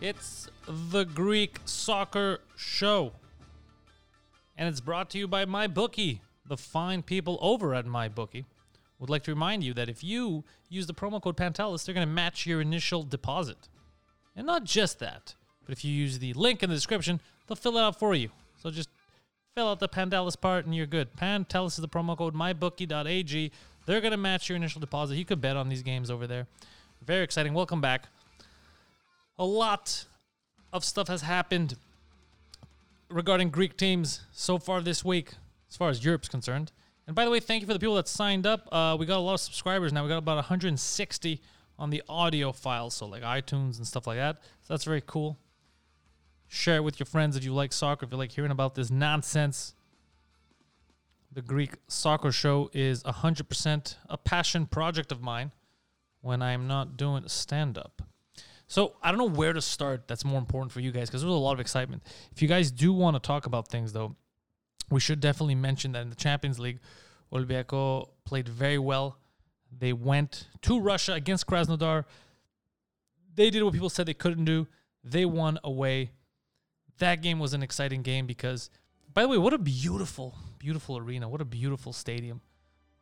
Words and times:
It's 0.00 0.48
the 0.66 1.04
Greek 1.04 1.58
Soccer 1.66 2.40
Show. 2.56 3.12
And 4.56 4.66
it's 4.66 4.80
brought 4.80 5.10
to 5.10 5.18
you 5.18 5.28
by 5.28 5.44
MyBookie, 5.44 6.20
the 6.46 6.56
fine 6.56 7.02
people 7.02 7.38
over 7.42 7.74
at 7.74 7.84
MyBookie. 7.84 8.46
Would 8.98 9.10
like 9.10 9.24
to 9.24 9.30
remind 9.30 9.62
you 9.62 9.74
that 9.74 9.90
if 9.90 10.02
you 10.02 10.44
use 10.70 10.86
the 10.86 10.94
promo 10.94 11.20
code 11.20 11.36
Pantelis, 11.36 11.84
they're 11.84 11.94
going 11.94 12.06
to 12.06 12.12
match 12.12 12.46
your 12.46 12.62
initial 12.62 13.02
deposit. 13.02 13.68
And 14.34 14.46
not 14.46 14.64
just 14.64 15.00
that, 15.00 15.34
but 15.66 15.72
if 15.72 15.84
you 15.84 15.92
use 15.92 16.18
the 16.18 16.32
link 16.32 16.62
in 16.62 16.70
the 16.70 16.76
description, 16.76 17.20
they'll 17.46 17.56
fill 17.56 17.76
it 17.76 17.82
out 17.82 17.98
for 17.98 18.14
you. 18.14 18.30
So 18.56 18.70
just 18.70 18.88
fill 19.54 19.68
out 19.68 19.80
the 19.80 19.88
Pantelis 19.88 20.40
part 20.40 20.64
and 20.64 20.74
you're 20.74 20.86
good. 20.86 21.14
Pantelis 21.14 21.72
is 21.72 21.76
the 21.76 21.88
promo 21.88 22.16
code 22.16 22.34
mybookie.ag. 22.34 23.52
They're 23.84 24.00
going 24.00 24.12
to 24.12 24.16
match 24.16 24.48
your 24.48 24.56
initial 24.56 24.80
deposit. 24.80 25.16
You 25.16 25.26
could 25.26 25.42
bet 25.42 25.58
on 25.58 25.68
these 25.68 25.82
games 25.82 26.10
over 26.10 26.26
there. 26.26 26.46
Very 27.04 27.22
exciting. 27.22 27.52
Welcome 27.52 27.82
back. 27.82 28.08
A 29.40 29.44
lot 29.44 30.04
of 30.70 30.84
stuff 30.84 31.08
has 31.08 31.22
happened 31.22 31.76
regarding 33.08 33.48
Greek 33.48 33.74
teams 33.74 34.20
so 34.32 34.58
far 34.58 34.82
this 34.82 35.02
week, 35.02 35.32
as 35.70 35.78
far 35.78 35.88
as 35.88 36.04
Europe's 36.04 36.28
concerned. 36.28 36.72
And 37.06 37.16
by 37.16 37.24
the 37.24 37.30
way, 37.30 37.40
thank 37.40 37.62
you 37.62 37.66
for 37.66 37.72
the 37.72 37.78
people 37.78 37.94
that 37.94 38.06
signed 38.06 38.46
up. 38.46 38.68
Uh, 38.70 38.98
we 39.00 39.06
got 39.06 39.16
a 39.16 39.20
lot 39.20 39.32
of 39.32 39.40
subscribers 39.40 39.94
now. 39.94 40.02
We 40.02 40.10
got 40.10 40.18
about 40.18 40.36
160 40.36 41.40
on 41.78 41.88
the 41.88 42.02
audio 42.06 42.52
files, 42.52 42.92
so 42.92 43.06
like 43.06 43.22
iTunes 43.22 43.78
and 43.78 43.86
stuff 43.86 44.06
like 44.06 44.18
that. 44.18 44.42
So 44.60 44.74
that's 44.74 44.84
very 44.84 45.02
cool. 45.06 45.38
Share 46.46 46.76
it 46.76 46.84
with 46.84 47.00
your 47.00 47.06
friends 47.06 47.34
if 47.34 47.42
you 47.42 47.54
like 47.54 47.72
soccer, 47.72 48.04
if 48.04 48.12
you 48.12 48.18
like 48.18 48.32
hearing 48.32 48.50
about 48.50 48.74
this 48.74 48.90
nonsense. 48.90 49.74
The 51.32 51.40
Greek 51.40 51.76
Soccer 51.88 52.30
Show 52.30 52.68
is 52.74 53.02
100% 53.04 53.94
a 54.10 54.18
passion 54.18 54.66
project 54.66 55.10
of 55.10 55.22
mine 55.22 55.52
when 56.20 56.42
I'm 56.42 56.66
not 56.66 56.98
doing 56.98 57.26
stand 57.26 57.78
up. 57.78 58.02
So 58.70 58.94
I 59.02 59.10
don't 59.10 59.18
know 59.18 59.36
where 59.36 59.52
to 59.52 59.60
start. 59.60 60.06
That's 60.06 60.24
more 60.24 60.38
important 60.38 60.70
for 60.70 60.78
you 60.78 60.92
guys 60.92 61.10
because 61.10 61.22
there's 61.22 61.34
a 61.34 61.36
lot 61.36 61.54
of 61.54 61.58
excitement. 61.58 62.04
If 62.30 62.40
you 62.40 62.46
guys 62.46 62.70
do 62.70 62.92
want 62.92 63.16
to 63.16 63.20
talk 63.20 63.46
about 63.46 63.66
things, 63.66 63.92
though, 63.92 64.14
we 64.88 65.00
should 65.00 65.18
definitely 65.18 65.56
mention 65.56 65.90
that 65.90 66.02
in 66.02 66.08
the 66.08 66.14
Champions 66.14 66.60
League, 66.60 66.78
Olympiacos 67.32 68.08
played 68.24 68.48
very 68.48 68.78
well. 68.78 69.18
They 69.76 69.92
went 69.92 70.46
to 70.62 70.78
Russia 70.78 71.14
against 71.14 71.48
Krasnodar. 71.48 72.04
They 73.34 73.50
did 73.50 73.64
what 73.64 73.72
people 73.72 73.90
said 73.90 74.06
they 74.06 74.14
couldn't 74.14 74.44
do. 74.44 74.68
They 75.02 75.24
won 75.24 75.58
away. 75.64 76.12
That 76.98 77.22
game 77.22 77.40
was 77.40 77.54
an 77.54 77.64
exciting 77.64 78.02
game 78.02 78.24
because, 78.24 78.70
by 79.12 79.22
the 79.22 79.28
way, 79.28 79.38
what 79.38 79.52
a 79.52 79.58
beautiful, 79.58 80.36
beautiful 80.60 80.96
arena. 80.96 81.28
What 81.28 81.40
a 81.40 81.44
beautiful 81.44 81.92
stadium 81.92 82.40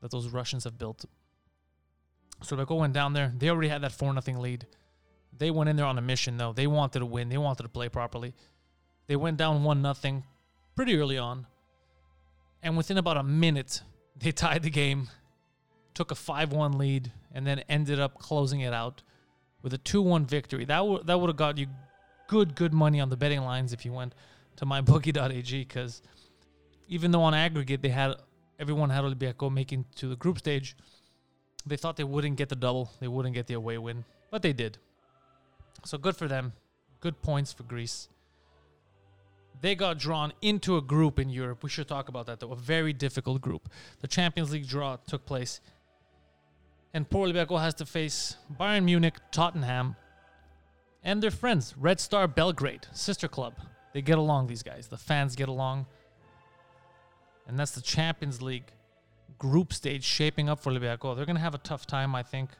that 0.01 0.11
those 0.11 0.29
Russians 0.29 0.65
have 0.65 0.79
built. 0.79 1.05
So 2.43 2.57
Olympiacos 2.57 2.79
went 2.79 2.95
down 2.95 3.13
there. 3.13 3.35
They 3.37 3.51
already 3.51 3.69
had 3.69 3.83
that 3.83 3.93
4 3.93 4.19
0 4.19 4.41
lead. 4.41 4.67
They 5.37 5.51
went 5.51 5.71
in 5.71 5.77
there 5.77 5.87
on 5.87 5.98
a 5.98 6.03
mission, 6.03 6.37
though. 6.37 6.53
They 6.53 6.67
wanted 6.67 7.01
to 7.01 7.07
win. 7.07 7.29
They 7.29 7.39
wanted 7.39 7.62
to 7.62 7.69
play 7.69 7.89
properly. 7.89 8.34
They 9.07 9.17
went 9.17 9.37
down 9.37 9.62
1 9.62 9.95
0 9.95 10.23
pretty 10.75 10.97
early 10.97 11.19
on. 11.19 11.47
And 12.62 12.77
within 12.77 12.98
about 12.98 13.17
a 13.17 13.23
minute, 13.23 13.83
they 14.17 14.33
tied 14.33 14.62
the 14.62 14.71
game, 14.71 15.09
took 15.95 16.11
a 16.11 16.15
5 16.15 16.53
1 16.53 16.79
lead, 16.79 17.12
and 17.33 17.47
then 17.47 17.61
ended 17.69 18.01
up 18.01 18.19
closing 18.19 18.61
it 18.61 18.73
out 18.73 19.03
with 19.62 19.73
a 19.75 19.79
2 19.79 20.03
1 20.03 20.27
victory. 20.27 20.65
That, 20.65 20.79
w- 20.79 21.03
that 21.05 21.21
would 21.21 21.29
have 21.29 21.37
got 21.37 21.59
you 21.59 21.67
good, 22.27 22.55
good 22.55 22.73
money 22.73 23.01
on 23.01 23.09
the 23.09 23.17
betting 23.17 23.41
lines 23.41 23.73
if 23.73 23.84
you 23.84 23.93
went 23.93 24.15
to 24.56 24.67
mybookie.ag 24.67 25.65
because 25.65 26.03
even 26.89 27.11
though 27.11 27.23
on 27.23 27.34
aggregate 27.34 27.81
they 27.81 27.89
had 27.89 28.15
everyone 28.59 28.91
had 28.91 29.05
Olympiacos 29.05 29.53
making 29.53 29.84
to 29.97 30.09
the 30.09 30.16
group 30.16 30.39
stage, 30.39 30.77
they 31.66 31.77
thought 31.77 31.97
they 31.97 32.05
wouldn't 32.05 32.37
get 32.37 32.49
the 32.49 32.56
double, 32.56 32.91
they 33.00 33.09
wouldn't 33.09 33.34
get 33.34 33.47
the 33.47 33.55
away 33.55 33.78
win, 33.78 34.05
but 34.31 34.43
they 34.43 34.53
did. 34.53 34.78
So 35.84 35.99
good 35.99 36.16
for 36.16 36.28
them. 36.28 36.53
Good 37.00 37.22
points 37.22 37.53
for 37.53 37.62
Greece. 37.62 38.09
They 39.61 39.75
got 39.75 39.99
drawn 39.99 40.33
into 40.41 40.77
a 40.77 40.83
group 40.83 41.19
in 41.19 41.31
Europe. 41.31 41.62
We 41.62 41.71
should 41.71 41.89
talk 41.89 42.09
about 42.09 42.27
that 42.27 42.41
though. 42.41 42.53
A 42.53 42.56
very 42.56 42.93
difficult 42.93 43.41
group. 43.41 43.69
The 44.00 44.06
Champions 44.09 44.53
League 44.53 44.69
draw 44.69 44.97
took 44.97 45.27
place. 45.27 45.61
And 46.94 47.09
poor 47.09 47.28
Olympiacos 47.28 47.61
has 47.61 47.75
to 47.75 47.87
face 47.87 48.37
Bayern 48.59 48.84
Munich, 48.84 49.16
Tottenham, 49.31 49.97
and 51.03 51.22
their 51.22 51.31
friends, 51.31 51.75
Red 51.77 52.00
Star 52.00 52.27
Belgrade, 52.27 52.87
sister 52.93 53.28
club. 53.28 53.55
They 53.93 54.03
get 54.03 54.19
along, 54.19 54.47
these 54.47 54.62
guys. 54.62 54.89
The 54.89 54.97
fans 54.97 55.37
get 55.37 55.49
along. 55.49 55.87
And 57.47 57.59
that's 57.59 57.72
the 57.72 57.81
Champions 57.81 58.43
League 58.43 58.72
group 59.39 59.72
stage 59.72 60.05
shaping 60.05 60.49
up 60.49 60.60
for 60.60 60.72
Olympiacos. 60.72 61.16
They're 61.16 61.27
going 61.27 61.37
to 61.37 61.43
have 61.43 61.55
a 61.55 61.59
tough 61.59 61.87
time, 61.87 62.15
I 62.15 62.22
think. 62.22 62.50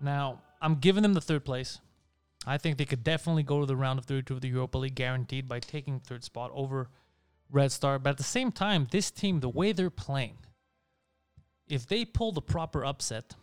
Now, 0.00 0.40
I'm 0.60 0.76
giving 0.76 1.02
them 1.02 1.14
the 1.14 1.20
third 1.20 1.44
place. 1.44 1.80
I 2.46 2.58
think 2.58 2.76
they 2.76 2.84
could 2.84 3.04
definitely 3.04 3.42
go 3.42 3.60
to 3.60 3.66
the 3.66 3.76
round 3.76 3.98
of 3.98 4.04
32 4.04 4.34
of 4.34 4.40
the 4.40 4.48
Europa 4.48 4.78
League 4.78 4.94
guaranteed 4.94 5.48
by 5.48 5.60
taking 5.60 6.00
third 6.00 6.24
spot 6.24 6.50
over 6.54 6.88
Red 7.50 7.72
Star. 7.72 7.98
But 7.98 8.10
at 8.10 8.16
the 8.18 8.22
same 8.22 8.52
time, 8.52 8.88
this 8.90 9.10
team, 9.10 9.40
the 9.40 9.48
way 9.48 9.72
they're 9.72 9.90
playing, 9.90 10.38
if 11.68 11.86
they 11.86 12.04
pull 12.04 12.32
the 12.32 12.42
proper 12.42 12.84
upset, 12.84 13.34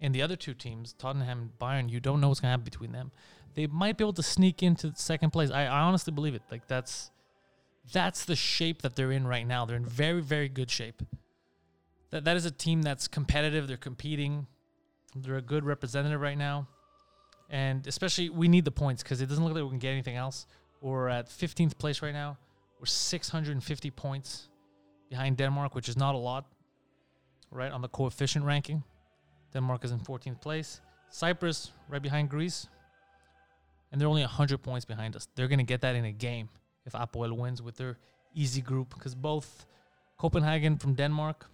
and 0.00 0.14
the 0.14 0.22
other 0.22 0.36
two 0.36 0.54
teams, 0.54 0.92
Tottenham 0.92 1.38
and 1.38 1.58
Bayern, 1.58 1.90
you 1.90 2.00
don't 2.00 2.20
know 2.20 2.28
what's 2.28 2.40
going 2.40 2.48
to 2.48 2.52
happen 2.52 2.64
between 2.64 2.92
them. 2.92 3.12
They 3.54 3.66
might 3.66 3.96
be 3.96 4.04
able 4.04 4.12
to 4.14 4.22
sneak 4.22 4.62
into 4.62 4.92
second 4.94 5.30
place. 5.30 5.50
I, 5.50 5.64
I 5.64 5.80
honestly 5.80 6.12
believe 6.12 6.34
it. 6.34 6.42
Like 6.50 6.66
that's 6.66 7.10
that's 7.92 8.24
the 8.24 8.36
shape 8.36 8.82
that 8.82 8.96
they're 8.96 9.12
in 9.12 9.26
right 9.26 9.46
now. 9.46 9.64
They're 9.64 9.76
in 9.76 9.86
very 9.86 10.20
very 10.20 10.48
good 10.48 10.70
shape. 10.70 11.02
That 12.10 12.24
that 12.24 12.36
is 12.36 12.44
a 12.44 12.50
team 12.50 12.82
that's 12.82 13.08
competitive. 13.08 13.66
They're 13.66 13.78
competing. 13.78 14.46
They're 15.14 15.36
a 15.36 15.42
good 15.42 15.64
representative 15.64 16.20
right 16.20 16.36
now, 16.36 16.68
and 17.50 17.86
especially 17.86 18.30
we 18.30 18.48
need 18.48 18.64
the 18.64 18.70
points 18.70 19.02
because 19.02 19.20
it 19.20 19.26
doesn't 19.26 19.44
look 19.44 19.54
like 19.54 19.62
we 19.62 19.70
can 19.70 19.78
get 19.78 19.90
anything 19.90 20.16
else. 20.16 20.46
We're 20.80 21.08
at 21.08 21.28
15th 21.28 21.78
place 21.78 22.02
right 22.02 22.12
now. 22.12 22.36
We're 22.78 22.86
650 22.86 23.90
points 23.92 24.48
behind 25.08 25.36
Denmark, 25.36 25.74
which 25.74 25.88
is 25.88 25.96
not 25.96 26.14
a 26.14 26.18
lot, 26.18 26.46
right 27.50 27.72
on 27.72 27.80
the 27.80 27.88
coefficient 27.88 28.44
ranking. 28.44 28.82
Denmark 29.52 29.84
is 29.84 29.92
in 29.92 30.00
14th 30.00 30.40
place. 30.40 30.80
Cyprus 31.08 31.72
right 31.88 32.02
behind 32.02 32.28
Greece. 32.28 32.66
And 33.90 34.00
they're 34.00 34.08
only 34.08 34.22
100 34.22 34.58
points 34.58 34.84
behind 34.84 35.16
us. 35.16 35.28
They're 35.34 35.48
going 35.48 35.60
to 35.60 35.64
get 35.64 35.80
that 35.80 35.94
in 35.94 36.04
a 36.04 36.12
game 36.12 36.48
if 36.84 36.92
Apoel 36.92 37.32
wins 37.32 37.62
with 37.62 37.76
their 37.76 37.98
easy 38.34 38.60
group 38.60 38.92
because 38.94 39.14
both 39.14 39.66
Copenhagen 40.18 40.76
from 40.76 40.94
Denmark 40.94 41.46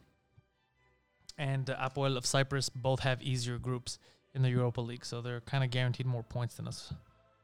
and 1.39 1.71
uh, 1.71 1.77
Apoel 1.77 2.17
of 2.17 2.27
Cyprus 2.27 2.69
both 2.69 3.01
have 3.01 3.23
easier 3.23 3.59
groups 3.59 3.99
in 4.35 4.43
the 4.43 4.51
Europa 4.51 4.81
League. 4.81 5.05
So 5.05 5.21
they're 5.21 5.41
kind 5.41 5.65
of 5.65 5.71
guaranteed 5.71 6.07
more 6.07 6.23
points 6.23 6.55
than 6.55 6.69
us. 6.69 6.93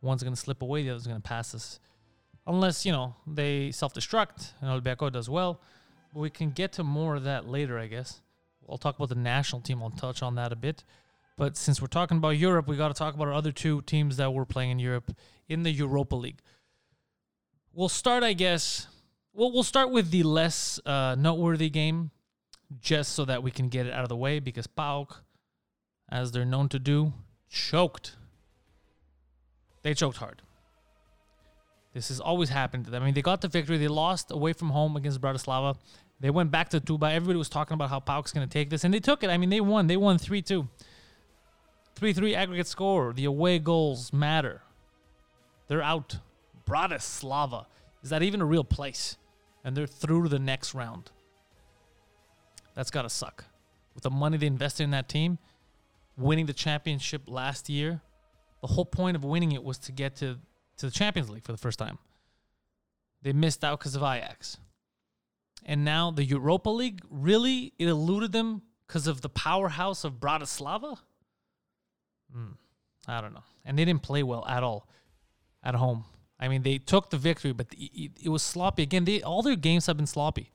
One's 0.01 0.23
going 0.23 0.35
to 0.35 0.41
slip 0.41 0.63
away, 0.63 0.83
the 0.83 0.91
other's 0.91 1.07
going 1.07 1.21
to 1.21 1.29
pass 1.29 1.55
us. 1.55 1.81
Unless, 2.47 2.87
you 2.87 2.93
know, 2.93 3.15
they 3.27 3.71
self 3.73 3.93
destruct 3.93 4.53
and 4.61 4.71
Olympiacos 4.71 5.13
does 5.13 5.29
well. 5.29 5.61
But 6.15 6.21
we 6.21 6.31
can 6.31 6.51
get 6.51 6.73
to 6.75 6.85
more 6.85 7.17
of 7.17 7.25
that 7.25 7.49
later, 7.49 7.79
I 7.79 7.87
guess. 7.87 8.23
I'll 8.69 8.79
talk 8.79 8.97
about 8.97 9.09
the 9.09 9.15
national 9.15 9.63
team. 9.63 9.83
I'll 9.83 9.91
touch 9.91 10.23
on 10.23 10.35
that 10.37 10.53
a 10.53 10.57
bit. 10.57 10.85
But 11.37 11.57
since 11.57 11.81
we're 11.81 11.89
talking 11.89 12.19
about 12.19 12.31
Europe, 12.31 12.67
we 12.67 12.77
got 12.77 12.89
to 12.89 12.95
talk 12.95 13.15
about 13.15 13.29
our 13.29 13.35
other 13.35 13.53
two 13.53 13.83
teams 13.83 14.17
that 14.17 14.33
were 14.33 14.45
playing 14.45 14.73
in 14.73 14.79
Europe 14.79 15.17
in 15.49 15.63
the 15.63 15.71
Europa 15.71 16.17
League. 16.17 16.41
We'll 17.73 17.89
start, 17.89 18.25
I 18.25 18.33
guess. 18.33 18.89
Well, 19.33 19.53
we'll 19.53 19.63
start 19.63 19.91
with 19.91 20.11
the 20.11 20.25
less 20.25 20.81
uh, 20.85 21.15
noteworthy 21.17 21.71
game, 21.71 22.11
just 22.81 23.13
so 23.13 23.25
that 23.25 23.43
we 23.43 23.51
can 23.51 23.69
get 23.69 23.87
it 23.87 23.93
out 23.93 24.03
of 24.03 24.09
the 24.09 24.17
way. 24.17 24.41
Because 24.41 24.67
PAOK, 24.67 25.23
as 26.09 26.33
they're 26.33 26.45
known 26.45 26.69
to 26.71 26.79
do, 26.79 27.13
choked. 27.51 28.17
They 29.83 29.95
choked 29.95 30.19
hard. 30.19 30.43
This 31.95 32.09
has 32.09 32.21
always 32.21 32.51
happened 32.51 32.85
to 32.85 32.91
them. 32.91 33.03
I 33.03 33.07
mean, 33.07 33.15
they 33.15 33.23
got 33.23 33.41
the 33.41 33.49
victory. 33.49 33.79
They 33.79 33.89
lost 33.89 34.31
away 34.31 34.53
from 34.53 34.71
home 34.71 34.97
against 34.97 35.21
Bratislava. 35.21 35.77
They 36.21 36.31
went 36.31 36.51
back 36.51 36.69
to 36.71 36.81
Toumba. 36.81 37.13
Everybody 37.13 37.39
was 37.39 37.49
talking 37.49 37.75
about 37.75 37.91
how 37.91 38.01
PAOK's 38.01 38.33
going 38.33 38.47
to 38.47 38.53
take 38.53 38.71
this, 38.71 38.85
and 38.85 38.93
they 38.93 39.01
took 39.01 39.23
it. 39.23 39.31
I 39.31 39.39
mean, 39.39 39.51
they 39.51 39.61
won. 39.61 39.87
They 39.87 39.97
won 39.97 40.19
3 40.19 40.43
2. 40.43 40.69
3 41.95 42.13
3 42.13 42.35
aggregate 42.35 42.67
score. 42.67 43.13
The 43.13 43.25
away 43.25 43.59
goals 43.59 44.13
matter. 44.13 44.63
They're 45.69 45.83
out. 45.83 46.19
Bratislava. 46.67 47.67
Is 48.03 48.11
that 48.11 48.23
even 48.23 48.41
a 48.41 48.47
real 48.47 48.65
place? 48.65 49.17
And 49.65 49.77
they're 49.77 49.87
through 49.87 50.25
to 50.25 50.29
the 50.29 50.39
next 50.39 50.75
round. 50.75 51.11
That's 52.75 52.91
got 52.91 53.03
to 53.03 53.11
suck. 53.11 53.45
With 53.95 54.05
the 54.05 54.11
money 54.11 54.39
they 54.39 54.47
invested 54.47 54.85
in 54.85 54.91
that 54.91 55.09
team, 55.09 55.39
winning 56.19 56.47
the 56.47 56.53
championship 56.53 57.23
last 57.27 57.69
year, 57.69 58.03
the 58.61 58.67
whole 58.67 58.85
point 58.85 59.17
of 59.17 59.25
winning 59.25 59.53
it 59.53 59.63
was 59.63 59.79
to 59.79 59.93
get 59.93 60.17
to, 60.17 60.39
to 60.77 60.87
the 60.87 60.93
Champions 60.93 61.31
League 61.31 61.45
for 61.45 61.53
the 61.53 61.59
first 61.59 61.79
time. 61.79 61.99
They 63.23 63.33
missed 63.33 63.65
out 63.65 63.79
because 63.79 63.95
of 63.95 64.03
Ajax. 64.03 64.59
And 65.65 65.85
now 65.85 66.11
the 66.11 66.25
Europa 66.25 66.71
League, 66.71 67.01
really, 67.11 67.73
it 67.79 67.89
eluded 67.89 68.33
them 68.33 68.63
because 68.87 69.07
of 69.07 69.21
the 69.21 69.29
powerhouse 69.29 70.05
of 70.05 70.15
Bratislava? 70.15 70.99
Mm, 72.37 72.55
I 73.07 73.21
don't 73.21 73.35
know. 73.35 73.45
And 73.65 73.79
they 73.79 73.85
didn't 73.85 74.03
play 74.03 74.23
well 74.23 74.45
at 74.47 74.63
all 74.63 74.89
at 75.63 75.75
home. 75.75 76.05
I 76.41 76.49
mean, 76.49 76.63
they 76.63 76.79
took 76.79 77.11
the 77.11 77.17
victory, 77.17 77.53
but 77.53 77.67
it, 77.77 78.13
it 78.23 78.29
was 78.29 78.43
sloppy. 78.43 78.83
Again, 78.83 79.05
they, 79.05 79.23
all 79.23 79.43
their 79.43 79.57
games 79.57 79.87
have 79.87 79.97
been 79.97 80.07
sloppy. 80.07 80.53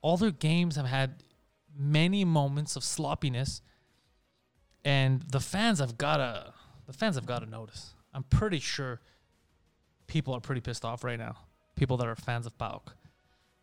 All 0.00 0.16
their 0.16 0.30
games 0.30 0.76
have 0.76 0.86
had 0.86 1.22
many 1.76 2.24
moments 2.24 2.76
of 2.76 2.84
sloppiness, 2.84 3.60
and 4.86 5.20
the 5.32 5.40
fans 5.40 5.80
have 5.80 5.98
gotta 5.98 6.54
the 6.86 6.92
fans 6.92 7.16
have 7.16 7.26
gotta 7.26 7.44
notice. 7.44 7.94
I'm 8.14 8.22
pretty 8.22 8.60
sure 8.60 9.00
people 10.06 10.32
are 10.32 10.40
pretty 10.40 10.60
pissed 10.60 10.84
off 10.84 11.02
right 11.02 11.18
now. 11.18 11.36
People 11.74 11.96
that 11.96 12.06
are 12.06 12.14
fans 12.14 12.46
of 12.46 12.56
PAOK. 12.56 12.94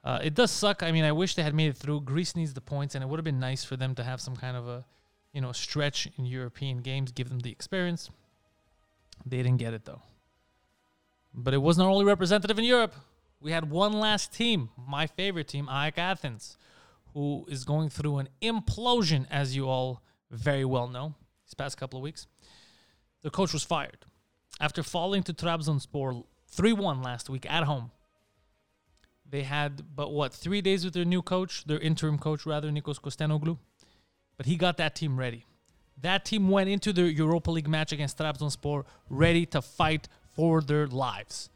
Uh, 0.03 0.19
it 0.21 0.33
does 0.33 0.51
suck. 0.51 0.83
I 0.83 0.91
mean, 0.91 1.05
I 1.05 1.13
wish 1.13 1.35
they 1.35 1.43
had 1.43 1.55
made 1.55 1.69
it 1.69 1.77
through. 1.77 2.01
Greece 2.01 2.35
needs 2.35 2.53
the 2.53 2.61
points, 2.61 2.93
and 2.93 3.01
it 3.01 3.07
would 3.07 3.17
have 3.17 3.23
been 3.23 3.39
nice 3.39 3.63
for 3.63 3.77
them 3.77 3.95
to 3.95 4.03
have 4.03 4.19
some 4.19 4.35
kind 4.35 4.57
of 4.57 4.67
a, 4.67 4.85
you 5.31 5.39
know, 5.39 5.53
stretch 5.53 6.09
in 6.17 6.25
European 6.25 6.79
games, 6.79 7.13
give 7.13 7.29
them 7.29 7.39
the 7.39 7.51
experience. 7.51 8.09
They 9.25 9.37
didn't 9.37 9.57
get 9.57 9.73
it 9.73 9.85
though. 9.85 10.01
But 11.33 11.53
it 11.53 11.59
wasn't 11.59 11.85
our 11.85 11.91
only 11.91 12.05
representative 12.05 12.59
in 12.59 12.65
Europe. 12.65 12.93
We 13.39 13.51
had 13.51 13.69
one 13.69 13.93
last 13.93 14.33
team, 14.33 14.69
my 14.75 15.07
favorite 15.07 15.47
team, 15.47 15.67
AEK 15.69 15.97
Athens, 15.97 16.57
who 17.13 17.45
is 17.47 17.63
going 17.63 17.89
through 17.89 18.17
an 18.17 18.27
implosion, 18.41 19.25
as 19.31 19.55
you 19.55 19.69
all 19.69 20.03
very 20.33 20.65
well 20.65 20.87
know, 20.87 21.13
these 21.45 21.53
past 21.53 21.77
couple 21.77 21.97
of 21.97 22.03
weeks. 22.03 22.27
The 23.21 23.29
coach 23.29 23.53
was 23.53 23.63
fired 23.63 24.05
after 24.59 24.83
falling 24.83 25.23
to 25.23 25.33
Trabzonspor 25.33 26.23
3 26.47 26.73
1 26.73 27.01
last 27.01 27.29
week 27.29 27.49
at 27.49 27.63
home. 27.63 27.91
They 29.29 29.43
had, 29.43 29.95
but 29.95 30.11
what, 30.11 30.33
three 30.33 30.61
days 30.61 30.85
with 30.85 30.93
their 30.93 31.05
new 31.05 31.21
coach, 31.21 31.65
their 31.65 31.79
interim 31.79 32.19
coach, 32.19 32.45
rather, 32.45 32.69
Nikos 32.69 33.01
Kostenoglu. 33.01 33.57
But 34.37 34.45
he 34.45 34.55
got 34.55 34.77
that 34.77 34.95
team 34.95 35.17
ready. 35.17 35.45
That 36.01 36.25
team 36.25 36.49
went 36.49 36.69
into 36.69 36.91
the 36.91 37.11
Europa 37.11 37.49
League 37.49 37.67
match 37.67 37.91
against 37.91 38.17
Trabzonspor 38.17 38.83
ready 39.09 39.45
to 39.47 39.61
fight 39.61 40.07
for 40.35 40.61
their 40.61 40.87
lives. 40.87 41.49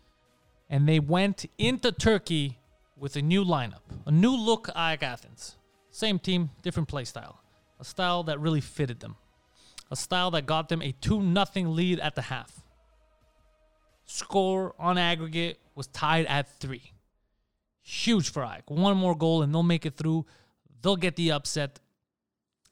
And 0.70 0.88
they 0.88 1.00
went 1.00 1.46
into 1.58 1.92
Turkey 1.92 2.60
with 2.96 3.16
a 3.16 3.22
new 3.22 3.44
lineup, 3.44 3.82
a 4.06 4.12
new 4.12 4.36
look 4.36 4.70
AEK 4.76 5.04
Athens. 5.04 5.56
Same 5.92 6.20
team, 6.20 6.50
different 6.62 6.88
play 6.88 7.04
style. 7.04 7.40
A 7.80 7.86
style 7.86 8.24
that 8.24 8.40
really 8.40 8.62
fitted 8.62 9.00
them. 9.00 9.16
A 9.90 9.96
style 9.96 10.32
that 10.32 10.46
got 10.46 10.70
them 10.70 10.82
a 10.82 10.92
2 10.92 11.34
0 11.34 11.70
lead 11.70 12.00
at 12.00 12.16
the 12.16 12.24
half. 12.24 12.62
Score 14.06 14.74
on 14.80 14.98
aggregate 14.98 15.60
was 15.76 15.88
tied 15.88 16.26
at 16.26 16.48
3. 16.60 16.94
Huge 17.82 18.32
for 18.32 18.44
AEK. 18.44 18.70
One 18.70 18.98
more 18.98 19.16
goal 19.16 19.44
and 19.44 19.54
they'll 19.54 19.64
make 19.64 19.86
it 19.86 19.96
through. 19.96 20.26
They'll 20.82 20.96
get 20.96 21.16
the 21.16 21.32
upset. 21.32 21.80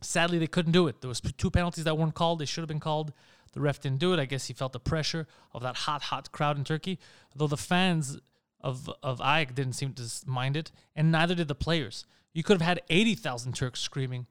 Sadly, 0.01 0.39
they 0.39 0.47
couldn't 0.47 0.71
do 0.71 0.87
it. 0.87 1.01
There 1.01 1.07
was 1.07 1.21
two 1.21 1.49
penalties 1.49 1.85
that 1.85 1.97
weren't 1.97 2.15
called. 2.15 2.39
They 2.39 2.45
should 2.45 2.61
have 2.61 2.67
been 2.67 2.79
called. 2.79 3.13
The 3.53 3.61
ref 3.61 3.79
didn't 3.79 3.99
do 3.99 4.13
it. 4.13 4.19
I 4.19 4.25
guess 4.25 4.47
he 4.47 4.53
felt 4.53 4.73
the 4.73 4.79
pressure 4.79 5.27
of 5.53 5.61
that 5.63 5.77
hot, 5.77 6.03
hot 6.03 6.31
crowd 6.31 6.57
in 6.57 6.65
Turkey. 6.65 6.99
Though 7.33 7.47
the 7.47 7.57
fans 7.57 8.19
of 8.59 8.89
of 9.01 9.21
AEK 9.21 9.55
didn't 9.55 9.73
seem 9.73 9.93
to 9.93 10.03
mind 10.25 10.57
it, 10.57 10.71
and 10.95 11.11
neither 11.11 11.35
did 11.35 11.47
the 11.47 11.55
players. 11.55 12.05
You 12.33 12.43
could 12.43 12.55
have 12.55 12.67
had 12.67 12.81
eighty 12.89 13.15
thousand 13.15 13.53
Turks 13.53 13.79
screaming. 13.79 14.27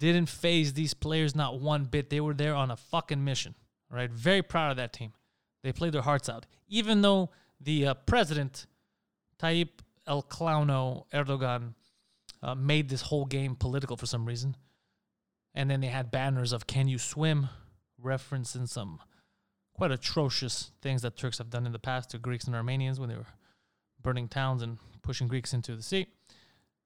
Didn't 0.00 0.30
faze 0.30 0.72
these 0.72 0.94
players 0.94 1.36
not 1.36 1.60
one 1.60 1.84
bit. 1.84 2.08
They 2.08 2.20
were 2.20 2.34
there 2.34 2.54
on 2.54 2.70
a 2.70 2.76
fucking 2.76 3.22
mission. 3.22 3.54
Right? 3.90 4.10
Very 4.10 4.42
proud 4.42 4.70
of 4.70 4.78
that 4.78 4.92
team. 4.92 5.12
They 5.62 5.72
played 5.72 5.92
their 5.92 6.02
hearts 6.02 6.28
out, 6.28 6.46
even 6.68 7.02
though 7.02 7.30
the 7.60 7.88
uh, 7.88 7.94
president 7.94 8.66
Tayyip 9.38 9.68
El 10.06 10.22
Clowno 10.22 11.04
Erdogan 11.12 11.74
uh, 12.42 12.54
made 12.54 12.88
this 12.88 13.02
whole 13.02 13.26
game 13.26 13.54
political 13.54 13.96
for 13.96 14.06
some 14.06 14.24
reason. 14.24 14.56
And 15.54 15.70
then 15.70 15.80
they 15.80 15.88
had 15.88 16.10
banners 16.10 16.52
of 16.52 16.66
"Can 16.66 16.88
you 16.88 16.98
swim?" 16.98 17.48
referencing 18.02 18.66
some 18.66 19.00
quite 19.74 19.90
atrocious 19.90 20.70
things 20.80 21.02
that 21.02 21.16
Turks 21.16 21.36
have 21.36 21.50
done 21.50 21.66
in 21.66 21.72
the 21.72 21.78
past 21.78 22.10
to 22.10 22.18
Greeks 22.18 22.46
and 22.46 22.56
Armenians 22.56 22.98
when 22.98 23.10
they 23.10 23.16
were 23.16 23.26
burning 24.00 24.28
towns 24.28 24.62
and 24.62 24.78
pushing 25.02 25.28
Greeks 25.28 25.52
into 25.52 25.76
the 25.76 25.82
sea. 25.82 26.06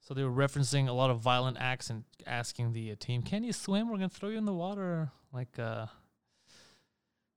So 0.05 0.13
they 0.13 0.23
were 0.23 0.31
referencing 0.31 0.87
a 0.87 0.93
lot 0.93 1.09
of 1.09 1.21
violent 1.21 1.57
acts 1.59 1.89
and 1.89 2.05
asking 2.27 2.75
the 2.75 2.93
uh, 2.93 2.97
team, 2.99 3.23
"Can 3.23 3.43
you 3.43 3.55
swim? 3.55 3.89
We're 3.89 3.97
gonna 3.97 4.11
throw 4.11 4.29
you 4.29 4.37
in 4.37 4.45
the 4.45 4.53
water." 4.53 5.11
Like, 5.33 5.59
uh, 5.59 5.87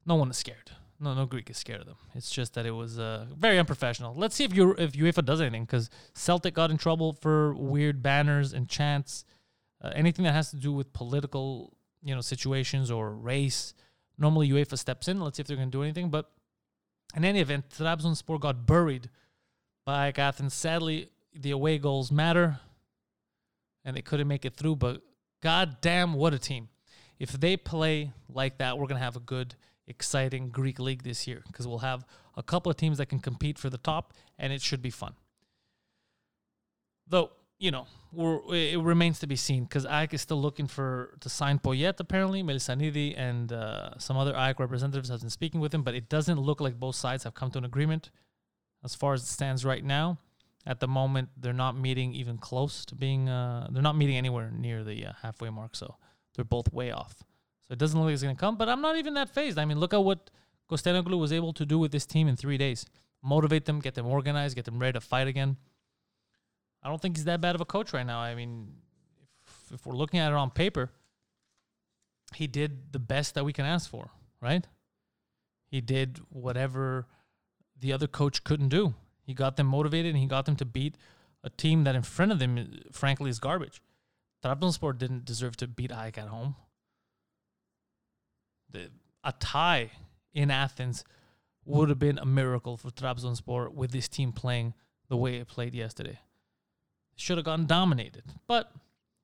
no 0.06 0.16
one 0.16 0.30
is 0.30 0.38
scared. 0.38 0.72
No, 1.00 1.14
no 1.14 1.26
Greek 1.26 1.50
is 1.50 1.58
scared 1.58 1.80
of 1.80 1.88
them. 1.88 1.96
It's 2.14 2.30
just 2.30 2.56
that 2.56 2.66
it 2.66 2.72
was 2.72 3.00
uh, 3.00 3.28
very 3.38 3.58
unprofessional. 3.58 4.16
Let's 4.16 4.36
see 4.36 4.44
if 4.44 4.54
you 4.54 4.72
if 4.72 4.92
UEFA 4.92 5.24
does 5.24 5.40
anything 5.40 5.64
because 5.64 5.90
Celtic 6.14 6.56
got 6.56 6.70
in 6.70 6.78
trouble 6.78 7.14
for 7.14 7.54
weird 7.54 8.04
banners 8.04 8.52
and 8.52 8.68
chants, 8.68 9.24
uh, 9.82 9.92
anything 9.96 10.26
that 10.26 10.34
has 10.34 10.50
to 10.50 10.58
do 10.58 10.74
with 10.74 10.92
political 10.92 11.78
you 12.04 12.14
know 12.14 12.22
situations 12.22 12.92
or 12.92 13.12
race. 13.12 13.74
Normally 14.18 14.50
UEFA 14.50 14.78
steps 14.78 15.08
in. 15.08 15.22
Let's 15.22 15.38
see 15.38 15.42
if 15.42 15.48
they're 15.48 15.56
going 15.56 15.72
to 15.72 15.78
do 15.78 15.84
anything. 15.84 16.10
But 16.10 16.30
in 17.16 17.24
any 17.24 17.40
event, 17.40 17.70
Trabzonspor 17.70 18.42
got 18.42 18.66
buried 18.66 19.10
by 19.86 20.12
Athens. 20.18 20.54
Sadly, 20.54 21.12
the 21.42 21.52
away 21.52 21.78
goals 21.78 22.12
matter, 22.12 22.60
and 23.86 23.96
they 23.96 24.02
couldn't 24.02 24.28
make 24.28 24.46
it 24.46 24.56
through. 24.56 24.78
But 24.78 25.02
god 25.42 25.78
damn, 25.82 26.14
what 26.14 26.34
a 26.34 26.40
team! 26.40 26.70
If 27.20 27.32
they 27.32 27.58
play 27.58 28.12
like 28.30 28.58
that, 28.58 28.78
we're 28.78 28.88
going 28.88 29.00
to 29.00 29.04
have 29.04 29.16
a 29.16 29.22
good, 29.22 29.56
exciting 29.88 30.50
Greek 30.50 30.80
league 30.80 31.04
this 31.04 31.28
year 31.28 31.44
because 31.48 31.68
we'll 31.68 31.80
have 31.80 32.06
a 32.36 32.44
couple 32.44 32.70
of 32.70 32.78
teams 32.78 32.98
that 33.00 33.08
can 33.08 33.20
compete 33.20 33.58
for 33.58 33.70
the 33.70 33.78
top, 33.78 34.14
and 34.38 34.54
it 34.54 34.62
should 34.62 34.82
be 34.82 34.90
fun. 34.90 35.14
Though 37.08 37.32
you 37.60 37.72
know, 37.72 37.88
it 38.50 38.80
remains 38.80 39.20
to 39.20 39.28
be 39.28 39.36
seen 39.36 39.64
because 39.64 39.86
AEK 39.86 40.14
is 40.14 40.22
still 40.22 40.40
looking 40.40 40.68
for 40.68 41.18
to 41.22 41.30
sign 41.30 41.60
Poyet 41.60 42.00
apparently. 42.00 42.44
Melisanidi 42.44 43.18
and 43.18 43.52
uh, 43.52 43.98
some 43.98 44.18
other 44.18 44.34
AEK 44.34 44.60
representatives 44.60 45.10
have 45.10 45.22
been 45.22 45.30
speaking 45.30 45.60
with 45.60 45.74
him, 45.74 45.82
but 45.84 45.96
it 45.96 46.10
doesn't 46.10 46.40
look 46.40 46.62
like 46.62 46.80
both 46.80 46.96
sides 46.96 47.24
have 47.24 47.34
come 47.34 47.50
to 47.52 47.58
an 47.58 47.66
agreement 47.66 48.12
as 48.84 48.94
far 48.94 49.14
as 49.14 49.24
it 49.24 49.28
stands 49.28 49.66
right 49.66 49.84
now. 49.84 50.20
At 50.68 50.82
the 50.82 50.88
moment, 50.88 51.30
they're 51.38 51.54
not 51.54 51.78
meeting 51.78 52.14
even 52.14 52.38
close 52.38 52.84
to 52.88 52.96
being. 52.96 53.30
Uh, 53.30 53.68
they're 53.72 53.82
not 53.82 53.96
meeting 53.96 54.18
anywhere 54.18 54.52
near 54.52 54.84
the 54.84 55.06
uh, 55.06 55.14
halfway 55.22 55.50
mark, 55.50 55.78
so 55.78 55.96
they're 56.36 56.44
both 56.44 56.74
way 56.74 56.92
off. 56.92 57.24
So 57.64 57.72
it 57.72 57.80
doesn't 57.80 57.98
look 57.98 58.08
like 58.08 58.14
it's 58.16 58.24
going 58.24 58.36
to 58.36 58.40
come. 58.40 58.58
But 58.58 58.68
I'm 58.68 58.82
not 58.82 58.98
even 58.98 59.14
that 59.14 59.30
fazed. 59.30 59.58
I 59.58 59.64
mean, 59.64 59.80
look 59.80 59.94
at 59.94 60.04
what 60.04 60.30
Kostenoglu 60.70 61.18
was 61.18 61.32
able 61.32 61.54
to 61.54 61.66
do 61.66 61.80
with 61.80 61.94
this 61.94 62.06
team 62.06 62.28
in 62.28 62.36
three 62.36 62.58
days: 62.58 62.86
motivate 63.24 63.64
them, 63.64 63.80
get 63.80 63.96
them 63.96 64.08
organized, 64.08 64.58
get 64.58 64.66
them 64.66 64.78
ready 64.78 64.94
to 64.94 65.02
fight 65.02 65.28
again. 65.28 65.56
I 66.84 66.90
don't 66.90 67.02
think 67.02 67.16
he's 67.16 67.26
that 67.26 67.40
bad 67.40 67.56
of 67.56 67.62
a 67.62 67.66
coach 67.66 67.94
right 67.94 68.06
now. 68.06 68.20
I 68.20 68.36
mean, 68.36 68.74
if, 69.46 69.76
if 69.76 69.86
we're 69.86 69.96
looking 69.96 70.20
at 70.20 70.34
it 70.34 70.36
on 70.36 70.52
paper, 70.52 70.92
he 72.36 72.46
did 72.46 72.92
the 72.92 73.00
best 73.00 73.36
that 73.36 73.46
we 73.46 73.54
can 73.54 73.66
ask 73.66 73.90
for, 73.90 74.10
right? 74.42 74.68
He 75.66 75.80
did 75.80 76.20
whatever 76.30 77.08
the 77.80 77.94
other 77.94 78.08
coach 78.08 78.44
couldn't 78.44 78.70
do. 78.70 78.96
He 79.28 79.36
got 79.36 79.58
them 79.58 79.68
motivated 79.68 80.16
and 80.16 80.22
he 80.22 80.26
got 80.26 80.46
them 80.46 80.56
to 80.56 80.66
beat 80.66 80.96
a 81.44 81.52
team 81.52 81.84
that 81.84 81.96
in 81.96 82.02
front 82.02 82.32
of 82.32 82.40
them, 82.40 82.80
frankly, 82.92 83.30
is 83.30 83.40
garbage. 83.40 83.80
Trabzonspor 84.44 84.98
didn't 84.98 85.26
deserve 85.26 85.56
to 85.58 85.68
beat 85.68 85.92
AEK 85.92 86.18
at 86.18 86.28
home. 86.30 86.56
The, 88.72 88.90
a 89.24 89.34
tie 89.34 89.92
in 90.34 90.50
Athens 90.50 91.04
would 91.66 91.90
have 91.90 92.00
been 92.00 92.18
a 92.18 92.26
miracle 92.26 92.78
for 92.78 92.90
Trabzonspor 92.90 93.72
with 93.72 93.92
this 93.92 94.08
team 94.08 94.32
playing 94.32 94.74
the 95.10 95.18
way 95.18 95.36
it 95.36 95.48
played 95.48 95.76
yesterday 95.76 96.20
should 97.18 97.38
have 97.38 97.46
gotten 97.46 97.66
dominated. 97.66 98.24
But, 98.48 98.72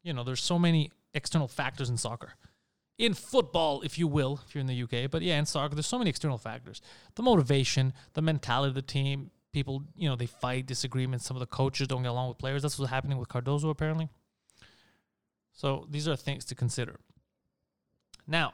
you 0.03 0.13
know, 0.13 0.23
there's 0.23 0.43
so 0.43 0.59
many 0.59 0.91
external 1.13 1.47
factors 1.47 1.89
in 1.89 1.97
soccer. 1.97 2.33
In 2.97 3.13
football, 3.13 3.81
if 3.81 3.97
you 3.97 4.07
will, 4.07 4.41
if 4.45 4.53
you're 4.53 4.61
in 4.61 4.67
the 4.67 4.83
UK, 4.83 5.09
but 5.09 5.21
yeah, 5.21 5.39
in 5.39 5.45
soccer, 5.45 5.75
there's 5.75 5.87
so 5.87 5.97
many 5.97 6.09
external 6.09 6.37
factors. 6.37 6.81
The 7.15 7.23
motivation, 7.23 7.93
the 8.13 8.21
mentality 8.21 8.69
of 8.69 8.75
the 8.75 8.81
team, 8.81 9.31
people, 9.53 9.83
you 9.95 10.09
know, 10.09 10.15
they 10.15 10.25
fight 10.25 10.65
disagreements. 10.65 11.25
Some 11.25 11.37
of 11.37 11.39
the 11.39 11.47
coaches 11.47 11.87
don't 11.87 12.03
get 12.03 12.09
along 12.09 12.29
with 12.29 12.37
players. 12.37 12.61
That's 12.61 12.77
what's 12.77 12.91
happening 12.91 13.17
with 13.17 13.29
Cardoso, 13.29 13.69
apparently. 13.69 14.09
So 15.53 15.87
these 15.89 16.07
are 16.07 16.15
things 16.15 16.43
to 16.45 16.55
consider. 16.55 16.99
Now, 18.27 18.53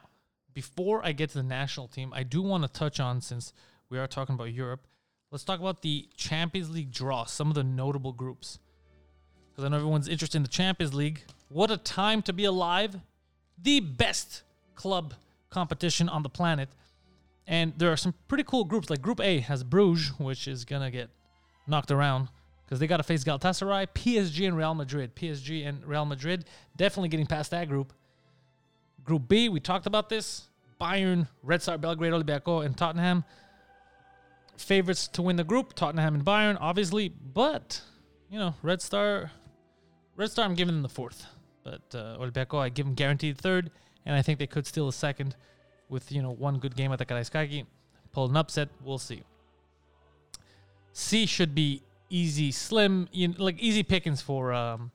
before 0.52 1.04
I 1.04 1.12
get 1.12 1.30
to 1.30 1.38
the 1.38 1.42
national 1.42 1.88
team, 1.88 2.12
I 2.14 2.22
do 2.22 2.42
want 2.42 2.62
to 2.62 2.68
touch 2.68 3.00
on, 3.00 3.20
since 3.20 3.52
we 3.88 3.98
are 3.98 4.06
talking 4.06 4.34
about 4.34 4.52
Europe, 4.52 4.86
let's 5.30 5.44
talk 5.44 5.58
about 5.58 5.82
the 5.82 6.08
Champions 6.16 6.70
League 6.70 6.92
draw, 6.92 7.24
some 7.24 7.48
of 7.48 7.54
the 7.54 7.64
notable 7.64 8.12
groups 8.12 8.58
because 9.60 9.64
I 9.64 9.68
know 9.68 9.76
everyone's 9.76 10.08
interested 10.08 10.38
in 10.38 10.42
the 10.42 10.48
Champions 10.48 10.94
League. 10.94 11.22
What 11.48 11.70
a 11.70 11.76
time 11.76 12.22
to 12.22 12.32
be 12.32 12.44
alive! 12.44 12.96
The 13.62 13.80
best 13.80 14.42
club 14.74 15.12
competition 15.50 16.08
on 16.08 16.22
the 16.22 16.30
planet. 16.30 16.70
And 17.50 17.72
there 17.76 17.90
are 17.90 17.96
some 17.96 18.14
pretty 18.28 18.44
cool 18.44 18.62
groups. 18.64 18.88
Like 18.88 19.02
Group 19.02 19.20
A 19.20 19.40
has 19.40 19.64
Bruges, 19.64 20.12
which 20.18 20.46
is 20.46 20.64
to 20.64 20.90
get 20.90 21.10
knocked 21.66 21.90
around 21.90 22.28
because 22.64 22.78
they 22.78 22.86
got 22.86 22.98
to 22.98 23.02
face 23.02 23.24
Galatasaray, 23.24 23.88
PSG, 23.88 24.46
and 24.46 24.56
Real 24.56 24.72
Madrid. 24.72 25.16
PSG 25.16 25.66
and 25.66 25.84
Real 25.84 26.04
Madrid 26.04 26.44
definitely 26.76 27.08
getting 27.08 27.26
past 27.26 27.50
that 27.50 27.68
group. 27.68 27.92
Group 29.02 29.26
B, 29.26 29.48
we 29.48 29.58
talked 29.58 29.86
about 29.86 30.08
this. 30.08 30.48
Bayern, 30.80 31.26
Red 31.42 31.60
Star 31.60 31.76
Belgrade, 31.76 32.12
Olympiacos, 32.12 32.64
and 32.64 32.76
Tottenham. 32.76 33.24
Favorites 34.56 35.08
to 35.08 35.22
win 35.22 35.34
the 35.34 35.42
group, 35.42 35.74
Tottenham 35.74 36.14
and 36.14 36.24
Bayern, 36.24 36.56
obviously. 36.60 37.08
But, 37.08 37.80
you 38.30 38.38
know, 38.38 38.54
Red 38.62 38.80
Star 38.80 39.32
Red 40.14 40.30
Star, 40.30 40.44
I'm 40.44 40.54
giving 40.54 40.74
them 40.74 40.82
the 40.82 40.88
fourth, 40.88 41.26
but 41.64 41.82
uh, 41.94 42.18
Olympiacos, 42.20 42.60
I 42.60 42.68
give 42.68 42.86
them 42.86 42.94
guaranteed 42.94 43.38
third, 43.38 43.70
and 44.06 44.14
I 44.14 44.22
think 44.22 44.38
they 44.38 44.46
could 44.46 44.66
steal 44.66 44.86
a 44.86 44.92
second 44.92 45.34
with 45.90 46.10
you 46.10 46.22
know 46.22 46.30
one 46.30 46.58
good 46.58 46.74
game 46.76 46.92
at 46.92 46.98
the 46.98 47.06
Karaiskaki. 47.06 47.66
Pull 48.12 48.30
an 48.30 48.36
upset, 48.36 48.68
we'll 48.82 48.98
see. 48.98 49.22
C 50.92 51.26
should 51.26 51.54
be 51.54 51.82
easy, 52.08 52.50
slim, 52.50 53.08
you 53.12 53.28
know, 53.28 53.34
like 53.38 53.58
easy 53.58 53.82
pickings 53.82 54.20
for 54.20 54.52
um, 54.52 54.90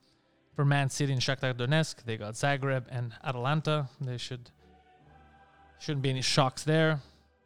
for 0.55 0.65
Man 0.65 0.89
City 0.89 1.13
and 1.13 1.21
Shakhtar 1.21 1.53
Donetsk. 1.53 2.03
They 2.05 2.17
got 2.17 2.33
Zagreb 2.33 2.85
and 2.89 3.13
Atalanta. 3.23 3.89
They 4.01 4.17
should 4.17 4.49
shouldn't 5.79 6.01
be 6.01 6.09
any 6.09 6.21
shocks 6.21 6.63
there. 6.63 6.99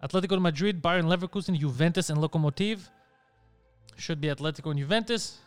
Atletico 0.03 0.39
Madrid, 0.39 0.81
Bayern 0.81 1.05
Leverkusen, 1.05 1.57
Juventus, 1.57 2.09
and 2.09 2.19
Lokomotiv. 2.19 2.89
Should 3.97 4.21
be 4.21 4.29
Atletico 4.29 4.71
and 4.71 4.79
Juventus. 4.79 5.39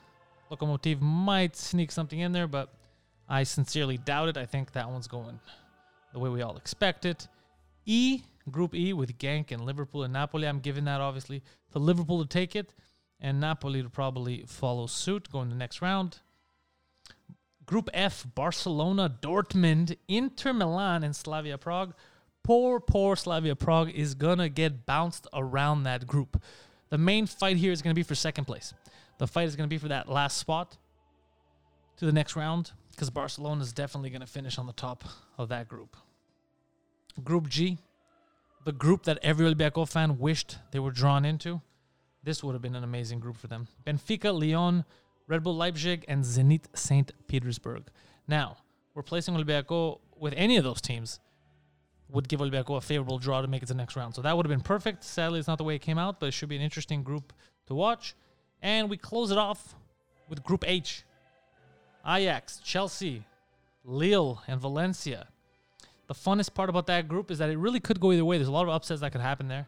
Lokomotiv 0.50 1.00
might 1.00 1.56
sneak 1.56 1.90
something 1.90 2.18
in 2.18 2.32
there, 2.32 2.46
but 2.46 2.68
I 3.28 3.44
sincerely 3.44 3.96
doubt 3.96 4.28
it. 4.28 4.36
I 4.36 4.44
think 4.44 4.72
that 4.72 4.90
one's 4.90 5.08
going 5.08 5.40
the 6.12 6.18
way 6.18 6.28
we 6.28 6.42
all 6.42 6.58
expect 6.58 7.06
it. 7.06 7.28
E, 7.86 8.22
Group 8.50 8.74
E 8.74 8.92
with 8.92 9.18
Genk 9.18 9.50
and 9.50 9.64
Liverpool 9.64 10.02
and 10.02 10.12
Napoli. 10.12 10.48
I'm 10.48 10.60
giving 10.60 10.84
that 10.84 11.00
obviously 11.00 11.42
to 11.72 11.78
Liverpool 11.78 12.22
to 12.22 12.28
take 12.28 12.56
it 12.56 12.72
and 13.20 13.40
Napoli 13.40 13.82
to 13.82 13.88
probably 13.88 14.44
follow 14.46 14.86
suit, 14.86 15.30
going 15.30 15.48
to 15.48 15.54
the 15.54 15.58
next 15.58 15.80
round. 15.80 16.18
Group 17.64 17.88
F, 17.94 18.26
Barcelona, 18.34 19.14
Dortmund, 19.22 19.96
Inter 20.08 20.52
Milan, 20.52 21.04
and 21.04 21.14
Slavia 21.14 21.56
Prague. 21.56 21.94
Poor, 22.42 22.80
poor 22.80 23.14
Slavia 23.14 23.54
Prague 23.54 23.90
is 23.90 24.14
going 24.14 24.38
to 24.38 24.48
get 24.48 24.84
bounced 24.84 25.28
around 25.32 25.84
that 25.84 26.08
group. 26.08 26.42
The 26.90 26.98
main 26.98 27.26
fight 27.26 27.56
here 27.56 27.70
is 27.70 27.80
going 27.80 27.94
to 27.94 27.98
be 27.98 28.02
for 28.02 28.16
second 28.16 28.46
place. 28.46 28.74
The 29.18 29.28
fight 29.28 29.46
is 29.46 29.54
going 29.54 29.68
to 29.68 29.72
be 29.72 29.78
for 29.78 29.88
that 29.88 30.08
last 30.08 30.36
spot 30.36 30.76
to 31.98 32.06
the 32.06 32.12
next 32.12 32.34
round 32.34 32.72
because 32.90 33.08
Barcelona 33.08 33.62
is 33.62 33.72
definitely 33.72 34.10
going 34.10 34.20
to 34.20 34.26
finish 34.26 34.58
on 34.58 34.66
the 34.66 34.72
top 34.72 35.04
of 35.38 35.48
that 35.50 35.68
group. 35.68 35.96
Group 37.22 37.48
G, 37.48 37.78
the 38.64 38.72
group 38.72 39.04
that 39.04 39.18
every 39.22 39.46
Olympiacos 39.46 39.88
fan 39.88 40.18
wished 40.18 40.58
they 40.70 40.78
were 40.78 40.90
drawn 40.90 41.24
into. 41.24 41.60
This 42.22 42.42
would 42.42 42.52
have 42.52 42.62
been 42.62 42.76
an 42.76 42.84
amazing 42.84 43.20
group 43.20 43.36
for 43.36 43.48
them. 43.48 43.66
Benfica, 43.84 44.32
Lyon, 44.32 44.84
Red 45.26 45.42
Bull 45.42 45.56
Leipzig, 45.56 46.04
and 46.08 46.24
Zenit 46.24 46.64
St. 46.74 47.12
Petersburg. 47.26 47.84
Now, 48.28 48.56
replacing 48.94 49.34
Olympiacos 49.34 49.98
with 50.18 50.32
any 50.36 50.56
of 50.56 50.64
those 50.64 50.80
teams 50.80 51.18
would 52.08 52.28
give 52.28 52.40
Olympiacos 52.40 52.76
a 52.76 52.80
favorable 52.80 53.18
draw 53.18 53.40
to 53.40 53.48
make 53.48 53.62
it 53.62 53.66
to 53.66 53.72
the 53.72 53.78
next 53.78 53.96
round. 53.96 54.14
So 54.14 54.22
that 54.22 54.36
would 54.36 54.46
have 54.46 54.50
been 54.50 54.60
perfect. 54.60 55.02
Sadly, 55.02 55.38
it's 55.38 55.48
not 55.48 55.58
the 55.58 55.64
way 55.64 55.74
it 55.74 55.80
came 55.80 55.98
out, 55.98 56.20
but 56.20 56.26
it 56.26 56.32
should 56.32 56.48
be 56.48 56.56
an 56.56 56.62
interesting 56.62 57.02
group 57.02 57.32
to 57.66 57.74
watch. 57.74 58.14
And 58.60 58.88
we 58.88 58.96
close 58.96 59.30
it 59.30 59.38
off 59.38 59.74
with 60.28 60.44
Group 60.44 60.64
H 60.66 61.04
Ajax, 62.06 62.58
Chelsea, 62.58 63.24
Lille, 63.84 64.42
and 64.46 64.60
Valencia. 64.60 65.28
The 66.12 66.30
funnest 66.30 66.52
part 66.52 66.68
about 66.68 66.88
that 66.88 67.08
group 67.08 67.30
is 67.30 67.38
that 67.38 67.48
it 67.48 67.56
really 67.56 67.80
could 67.80 67.98
go 67.98 68.12
either 68.12 68.22
way. 68.22 68.36
There's 68.36 68.46
a 68.46 68.52
lot 68.52 68.64
of 68.64 68.68
upsets 68.68 69.00
that 69.00 69.12
could 69.12 69.22
happen 69.22 69.48
there. 69.48 69.66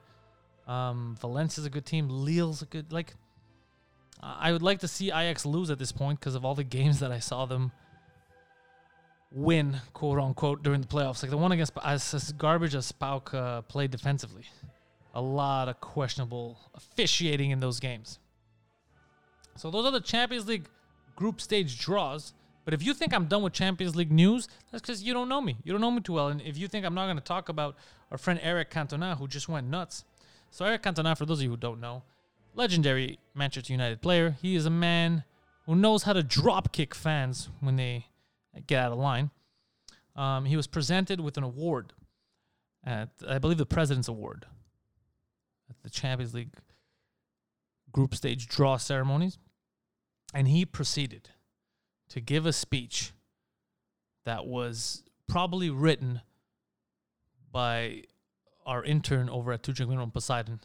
Um, 0.67 1.17
Valencia's 1.19 1.65
a 1.65 1.71
good 1.71 1.87
team. 1.87 2.07
Lille's 2.11 2.61
a 2.61 2.67
good 2.67 2.93
like. 2.93 3.15
I 4.23 4.53
would 4.53 4.61
like 4.61 4.81
to 4.81 4.89
see 4.89 5.07
Ajax 5.07 5.47
lose 5.47 5.71
at 5.71 5.79
this 5.79 5.91
point 5.91 6.21
because 6.21 6.35
of 6.35 6.45
all 6.45 6.55
the 6.55 6.63
games 6.79 7.01
that 7.01 7.11
I 7.11 7.19
saw 7.19 7.47
them 7.47 7.73
win, 9.33 9.81
quote 9.95 10.19
unquote, 10.19 10.63
during 10.63 10.83
the 10.83 10.87
playoffs. 10.87 11.23
Like 11.23 11.31
the 11.31 11.39
one 11.39 11.51
against 11.51 11.73
as, 11.83 12.13
as 12.13 12.33
garbage 12.33 12.75
as 12.75 12.93
PAOK 12.93 13.33
uh, 13.33 13.63
played 13.63 13.91
defensively. 13.91 14.45
A 15.15 15.23
lot 15.23 15.71
of 15.71 15.81
questionable 15.81 16.59
officiating 16.75 17.53
in 17.53 17.61
those 17.61 17.81
games. 17.81 18.19
So 19.57 19.71
those 19.71 19.87
are 19.87 19.93
the 19.93 20.01
Champions 20.03 20.47
League 20.47 20.69
group 21.17 21.41
stage 21.41 21.79
draws. 21.79 22.35
But 22.65 22.75
if 22.75 22.83
you 22.83 22.95
think 22.95 23.13
I'm 23.13 23.27
done 23.27 23.43
with 23.43 23.53
Champions 23.53 23.95
League 23.95 24.11
news, 24.13 24.49
that's 24.71 24.81
because 24.81 25.03
you 25.03 25.13
don't 25.13 25.29
know 25.29 25.41
me. 25.41 25.57
You 25.65 25.73
don't 25.73 25.81
know 25.81 25.91
me 25.91 26.01
too 26.01 26.15
well. 26.15 26.29
And 26.29 26.41
if 26.41 26.57
you 26.57 26.67
think 26.67 26.87
I'm 26.87 26.95
not 26.95 27.07
going 27.07 27.17
to 27.17 27.23
talk 27.23 27.49
about 27.49 27.77
our 28.11 28.19
friend 28.19 28.41
Eric 28.43 28.71
Cantona, 28.71 29.19
who 29.19 29.29
just 29.29 29.49
went 29.49 29.69
nuts. 29.69 30.05
So 30.51 30.65
Eric 30.65 30.83
Cantona, 30.83 31.17
for 31.17 31.27
those 31.27 31.39
of 31.39 31.45
you 31.45 31.51
who 31.51 31.57
don't 31.57 31.81
know, 31.81 32.03
legendary 32.55 33.19
Manchester 33.35 33.73
United 33.73 34.01
player. 34.01 34.37
He 34.41 34.55
is 34.55 34.67
a 34.67 34.71
man 34.71 35.25
who 35.67 35.75
knows 35.75 36.05
how 36.05 36.13
to 36.13 36.23
drop 36.23 36.73
kick 36.73 36.95
fans 36.95 37.49
when 37.61 37.77
they 37.77 38.07
get 38.67 38.81
out 38.81 38.93
of 38.93 38.99
line. 38.99 39.31
Um, 40.17 40.45
he 40.45 40.57
was 40.57 40.67
presented 40.67 41.21
with 41.21 41.37
an 41.37 41.43
award 41.43 41.93
at, 42.85 43.11
I 43.27 43.39
believe, 43.39 43.59
the 43.59 43.67
President's 43.67 44.09
Award 44.09 44.47
at 45.69 45.77
the 45.83 45.91
Champions 45.91 46.35
League 46.35 46.55
group 47.91 48.15
stage 48.15 48.47
draw 48.47 48.77
ceremonies. 48.77 49.39
And 50.33 50.49
he 50.49 50.65
proceeded 50.65 51.31
to 52.11 52.21
give 52.21 52.47
a 52.47 52.53
speech 52.53 53.13
that 54.25 54.47
was 54.47 55.03
probably 55.29 55.71
written 55.71 56.21
by 57.51 58.03
our 58.67 58.85
intern 58.85 59.29
over 59.29 59.53
at 59.53 59.63
Tujaglino 59.63 60.13
Poseidon. 60.13 60.61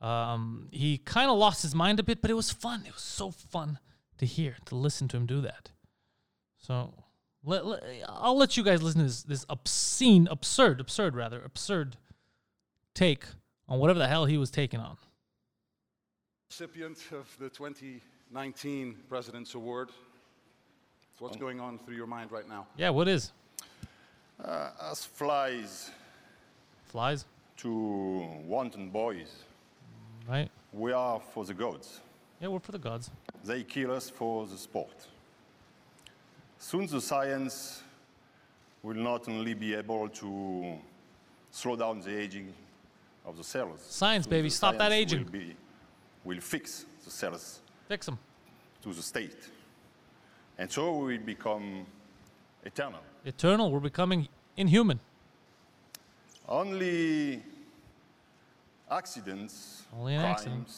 Um, 0.00 0.68
he 0.70 0.98
kind 0.98 1.30
of 1.30 1.38
lost 1.38 1.62
his 1.62 1.74
mind 1.74 2.00
a 2.00 2.02
bit, 2.02 2.20
but 2.20 2.30
it 2.30 2.34
was 2.34 2.50
fun. 2.50 2.84
It 2.86 2.92
was 2.92 3.02
so 3.02 3.30
fun 3.30 3.78
to 4.18 4.26
hear, 4.26 4.56
to 4.66 4.74
listen 4.74 5.08
to 5.08 5.16
him 5.16 5.26
do 5.26 5.40
that. 5.40 5.70
So 6.58 6.94
let, 7.44 7.66
let, 7.66 7.82
I'll 8.08 8.36
let 8.36 8.56
you 8.56 8.62
guys 8.62 8.82
listen 8.82 9.00
to 9.00 9.06
this, 9.06 9.22
this 9.22 9.46
obscene, 9.48 10.28
absurd, 10.30 10.80
absurd 10.80 11.14
rather, 11.14 11.42
absurd 11.42 11.96
take 12.94 13.24
on 13.68 13.78
whatever 13.78 13.98
the 13.98 14.08
hell 14.08 14.26
he 14.26 14.38
was 14.38 14.50
taking 14.50 14.80
on. 14.80 14.96
Recipient 16.50 16.98
of 17.12 17.34
the 17.38 17.48
2019 17.48 18.96
President's 19.08 19.54
Award. 19.54 19.90
What's 21.18 21.36
going 21.36 21.60
on 21.60 21.78
through 21.78 21.94
your 21.96 22.06
mind 22.06 22.32
right 22.32 22.48
now? 22.48 22.66
Yeah, 22.76 22.90
what 22.90 23.06
is? 23.08 23.32
Uh, 24.42 24.70
as 24.90 25.04
flies 25.04 25.90
Flies, 26.86 27.24
to 27.58 28.26
wanton 28.44 28.90
boys, 28.90 29.44
right? 30.28 30.50
we 30.72 30.92
are 30.92 31.20
for 31.32 31.44
the 31.44 31.54
gods. 31.54 32.00
Yeah, 32.40 32.48
we're 32.48 32.58
for 32.58 32.72
the 32.72 32.78
gods. 32.78 33.10
They 33.44 33.62
kill 33.62 33.92
us 33.92 34.10
for 34.10 34.46
the 34.46 34.58
sport. 34.58 35.06
Soon 36.58 36.86
the 36.86 37.00
science 37.00 37.82
will 38.82 38.96
not 38.96 39.28
only 39.28 39.54
be 39.54 39.74
able 39.74 40.08
to 40.08 40.74
slow 41.50 41.76
down 41.76 42.00
the 42.00 42.18
aging 42.18 42.52
of 43.24 43.36
the 43.36 43.44
cells. 43.44 43.80
Science, 43.88 44.24
soon 44.24 44.30
baby, 44.30 44.50
stop 44.50 44.76
that 44.76 44.92
aging. 44.92 45.24
Will, 45.24 45.30
be, 45.30 45.56
will 46.24 46.40
fix 46.40 46.84
the 47.04 47.10
cells 47.10 47.60
Fix 47.88 48.06
them. 48.06 48.18
to 48.82 48.92
the 48.92 49.02
state. 49.02 49.36
And 50.62 50.70
so 50.70 50.96
we 50.96 51.18
become 51.18 51.84
eternal. 52.64 53.00
Eternal, 53.24 53.72
we're 53.72 53.80
becoming 53.80 54.28
inhuman. 54.56 55.00
Only 56.48 57.42
accidents, 58.88 59.82
Only 59.98 60.14
crimes, 60.14 60.30
accident. 60.30 60.68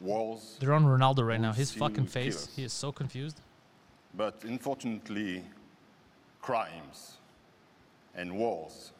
wars, 0.00 0.56
They're 0.58 0.72
on 0.72 0.86
Ronaldo 0.86 1.26
right 1.26 1.38
now. 1.38 1.52
His 1.52 1.70
fucking 1.70 2.06
face, 2.06 2.48
he 2.56 2.64
is 2.64 2.72
so 2.72 2.92
confused. 2.92 3.42
but 4.14 4.42
unfortunately, 4.44 5.44
crimes 6.40 7.18
and 8.14 8.38
wars 8.38 8.92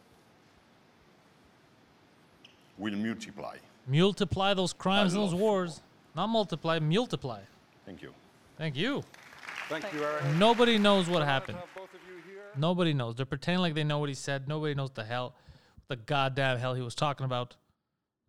will 2.76 2.96
multiply. 2.96 3.56
Multiply 3.86 4.52
those 4.52 4.74
crimes 4.74 5.14
and 5.14 5.22
those 5.22 5.34
wars. 5.34 5.80
Not 6.14 6.26
multiply, 6.26 6.78
multiply. 6.78 7.40
Thank 7.86 8.02
you. 8.02 8.12
Thank 8.60 8.76
you. 8.76 9.02
Thank 9.70 9.90
you, 9.94 10.04
Eric. 10.04 10.22
Nobody 10.36 10.76
knows 10.76 11.08
what 11.08 11.22
happened. 11.22 11.56
Both 11.74 11.94
of 11.94 12.00
you 12.06 12.16
here. 12.30 12.42
Nobody 12.58 12.92
knows. 12.92 13.14
They're 13.14 13.24
pretending 13.24 13.62
like 13.62 13.72
they 13.72 13.84
know 13.84 13.98
what 13.98 14.10
he 14.10 14.14
said. 14.14 14.48
Nobody 14.48 14.74
knows 14.74 14.90
the 14.90 15.02
hell, 15.02 15.34
the 15.88 15.96
goddamn 15.96 16.58
hell 16.58 16.74
he 16.74 16.82
was 16.82 16.94
talking 16.94 17.24
about. 17.24 17.56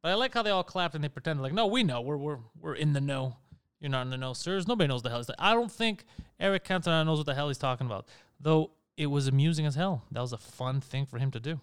But 0.01 0.11
I 0.11 0.13
like 0.13 0.33
how 0.33 0.41
they 0.41 0.49
all 0.49 0.63
clapped 0.63 0.95
and 0.95 1.03
they 1.03 1.09
pretended 1.09 1.43
like, 1.43 1.51
no, 1.51 1.67
we 1.67 1.83
know. 1.83 1.99
We're 1.99 2.15
we're 2.15 2.37
we're 2.61 2.75
in 2.75 2.93
the 2.93 3.01
know. 3.01 3.35
You're 3.81 3.91
not 3.91 4.03
in 4.03 4.09
the 4.09 4.15
know, 4.15 4.31
sirs. 4.31 4.69
Nobody 4.69 4.87
knows 4.87 5.01
the 5.01 5.09
hell. 5.09 5.19
He's 5.19 5.27
like, 5.27 5.35
I 5.37 5.53
don't 5.53 5.69
think 5.69 6.05
Eric 6.39 6.63
Cantona 6.63 7.05
knows 7.05 7.17
what 7.17 7.25
the 7.25 7.35
hell 7.35 7.49
he's 7.49 7.57
talking 7.57 7.85
about. 7.85 8.07
Though 8.39 8.71
it 8.95 9.07
was 9.07 9.27
amusing 9.27 9.65
as 9.65 9.75
hell. 9.75 10.05
That 10.11 10.21
was 10.21 10.31
a 10.31 10.37
fun 10.37 10.79
thing 10.79 11.05
for 11.07 11.17
him 11.17 11.31
to 11.31 11.41
do. 11.41 11.59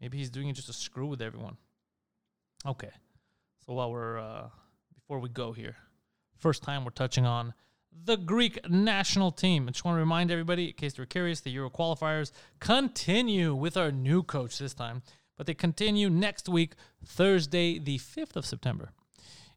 Maybe 0.00 0.16
he's 0.16 0.30
doing 0.30 0.48
it 0.48 0.54
just 0.54 0.68
to 0.68 0.72
screw 0.72 1.06
with 1.06 1.20
everyone. 1.20 1.58
Okay. 2.64 2.92
So 3.66 3.74
while 3.74 3.92
we're 3.92 4.18
uh, 4.18 4.48
before 4.94 5.18
we 5.18 5.28
go 5.28 5.52
here, 5.52 5.76
first 6.38 6.62
time 6.62 6.82
we're 6.82 6.92
touching 6.92 7.26
on 7.26 7.52
the 8.04 8.16
Greek 8.16 8.68
national 8.68 9.30
team. 9.30 9.68
I 9.68 9.72
just 9.72 9.84
want 9.84 9.96
to 9.96 10.00
remind 10.00 10.30
everybody, 10.30 10.66
in 10.68 10.72
case 10.74 10.94
they're 10.94 11.06
curious, 11.06 11.40
the 11.40 11.50
Euro 11.50 11.70
qualifiers 11.70 12.30
continue 12.60 13.54
with 13.54 13.76
our 13.76 13.90
new 13.90 14.22
coach 14.22 14.58
this 14.58 14.74
time, 14.74 15.02
but 15.36 15.46
they 15.46 15.54
continue 15.54 16.08
next 16.08 16.48
week, 16.48 16.74
Thursday, 17.04 17.78
the 17.78 17.98
5th 17.98 18.36
of 18.36 18.46
September. 18.46 18.90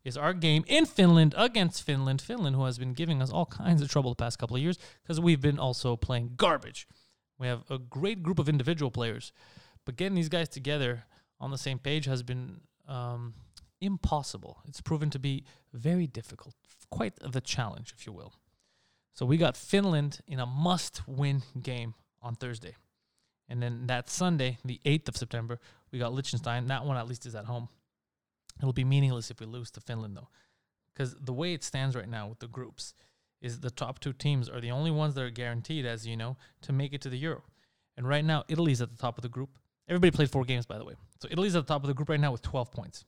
Is 0.06 0.16
our 0.16 0.34
game 0.34 0.64
in 0.66 0.86
Finland 0.86 1.36
against 1.38 1.84
Finland. 1.84 2.22
Finland, 2.22 2.56
who 2.56 2.64
has 2.64 2.78
been 2.78 2.94
giving 2.94 3.22
us 3.22 3.32
all 3.32 3.46
kinds 3.46 3.82
of 3.82 3.90
trouble 3.90 4.12
the 4.12 4.16
past 4.16 4.40
couple 4.40 4.56
of 4.56 4.62
years 4.62 4.78
because 5.04 5.20
we've 5.20 5.42
been 5.42 5.60
also 5.60 5.98
playing 5.98 6.32
garbage. 6.38 6.88
We 7.38 7.48
have 7.48 7.64
a 7.70 7.78
great 7.78 8.24
group 8.24 8.40
of 8.40 8.48
individual 8.48 8.92
players, 8.92 9.34
but 9.86 9.98
getting 9.98 10.16
these 10.16 10.30
guys 10.30 10.48
together 10.48 11.04
on 11.40 11.52
the 11.52 11.58
same 11.58 11.80
page 11.80 12.06
has 12.06 12.24
been 12.24 12.62
um, 12.88 13.34
impossible. 13.82 14.62
It's 14.68 14.82
proven 14.82 15.10
to 15.12 15.20
be 15.20 15.44
very 15.74 16.08
difficult, 16.08 16.56
quite 16.90 17.14
the 17.20 17.42
challenge, 17.42 17.94
if 17.98 18.06
you 18.06 18.14
will. 18.14 18.34
So 19.14 19.26
we 19.26 19.38
got 19.38 19.58
Finland 19.58 20.20
in 20.28 20.40
a 20.40 20.46
must-win 20.46 21.44
game 21.62 21.96
on 22.22 22.36
Thursday, 22.36 22.76
and 23.48 23.62
then 23.62 23.88
that 23.88 24.10
Sunday, 24.10 24.58
the 24.64 24.80
eighth 24.86 25.10
of 25.10 25.18
September, 25.18 25.60
we 25.92 26.00
got 26.00 26.14
Liechtenstein. 26.14 26.68
That 26.68 26.86
one 26.86 26.98
at 26.98 27.08
least 27.08 27.26
is 27.26 27.36
at 27.36 27.46
home. 27.46 27.70
It'll 28.60 28.74
be 28.74 28.84
meaningless 28.84 29.32
if 29.32 29.40
we 29.40 29.46
lose 29.46 29.72
to 29.72 29.82
Finland, 29.82 30.16
though, 30.16 30.30
because 30.94 31.16
the 31.20 31.34
way 31.34 31.54
it 31.54 31.64
stands 31.64 31.96
right 31.96 32.10
now 32.10 32.28
with 32.28 32.40
the 32.40 32.48
groups 32.48 32.94
is 33.42 33.62
the 33.62 33.72
top 33.72 34.00
two 34.00 34.14
teams 34.14 34.50
are 34.50 34.60
the 34.60 34.72
only 34.72 34.92
ones 34.92 35.16
that 35.16 35.24
are 35.24 35.30
guaranteed, 35.30 35.86
as 35.86 36.06
you 36.06 36.18
know, 36.18 36.38
to 36.62 36.74
make 36.74 36.94
it 36.94 37.02
to 37.02 37.10
the 37.10 37.18
Euro. 37.18 37.44
And 37.96 38.08
right 38.08 38.24
now, 38.24 38.44
Italy's 38.48 38.82
at 38.82 38.92
the 38.92 38.98
top 38.98 39.18
of 39.18 39.22
the 39.22 39.30
group, 39.30 39.50
Everybody 39.90 40.12
played 40.12 40.30
four 40.30 40.46
games, 40.46 40.68
by 40.68 40.78
the 40.78 40.86
way. 40.86 40.94
So 41.20 41.28
Italy's 41.32 41.56
at 41.56 41.66
the 41.66 41.74
top 41.74 41.84
of 41.84 41.88
the 41.88 41.96
group 41.96 42.10
right 42.10 42.20
now 42.20 42.32
with 42.32 42.44
12 42.44 42.72
points. 42.72 43.06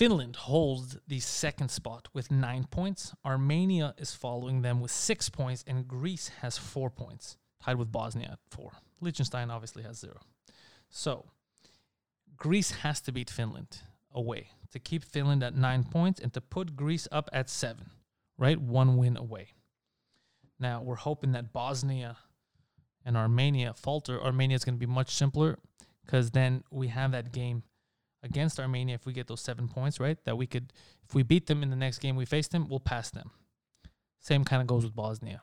Finland 0.00 0.34
holds 0.34 0.96
the 1.08 1.20
second 1.20 1.70
spot 1.70 2.08
with 2.14 2.30
nine 2.30 2.64
points. 2.64 3.12
Armenia 3.22 3.94
is 3.98 4.14
following 4.14 4.62
them 4.62 4.80
with 4.80 4.90
six 4.90 5.28
points, 5.28 5.62
and 5.66 5.86
Greece 5.86 6.28
has 6.40 6.56
four 6.56 6.88
points, 6.88 7.36
tied 7.62 7.76
with 7.76 7.92
Bosnia 7.92 8.30
at 8.32 8.38
four. 8.48 8.72
Liechtenstein 9.02 9.50
obviously 9.50 9.82
has 9.82 9.98
zero. 9.98 10.18
So 10.88 11.26
Greece 12.34 12.70
has 12.70 13.02
to 13.02 13.12
beat 13.12 13.28
Finland 13.28 13.82
away 14.10 14.48
to 14.70 14.78
keep 14.78 15.04
Finland 15.04 15.42
at 15.42 15.54
nine 15.54 15.84
points 15.84 16.18
and 16.18 16.32
to 16.32 16.40
put 16.40 16.76
Greece 16.76 17.06
up 17.12 17.28
at 17.34 17.50
seven, 17.50 17.90
right? 18.38 18.58
One 18.58 18.96
win 18.96 19.18
away. 19.18 19.48
Now 20.58 20.80
we're 20.80 20.94
hoping 20.94 21.32
that 21.32 21.52
Bosnia 21.52 22.16
and 23.04 23.18
Armenia 23.18 23.74
falter. 23.74 24.18
Armenia 24.18 24.54
is 24.54 24.64
going 24.64 24.76
to 24.76 24.86
be 24.86 24.90
much 24.90 25.10
simpler 25.10 25.58
because 26.06 26.30
then 26.30 26.64
we 26.70 26.88
have 26.88 27.12
that 27.12 27.32
game 27.32 27.64
against 28.22 28.60
Armenia 28.60 28.94
if 28.94 29.06
we 29.06 29.12
get 29.12 29.26
those 29.26 29.40
seven 29.40 29.68
points, 29.68 30.00
right? 30.00 30.22
That 30.24 30.36
we 30.36 30.46
could, 30.46 30.72
if 31.08 31.14
we 31.14 31.22
beat 31.22 31.46
them 31.46 31.62
in 31.62 31.70
the 31.70 31.76
next 31.76 31.98
game 31.98 32.16
we 32.16 32.24
face 32.24 32.48
them, 32.48 32.68
we'll 32.68 32.80
pass 32.80 33.10
them. 33.10 33.30
Same 34.20 34.44
kind 34.44 34.60
of 34.60 34.68
goes 34.68 34.84
with 34.84 34.94
Bosnia. 34.94 35.40